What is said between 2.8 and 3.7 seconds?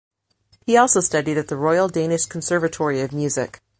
of Music.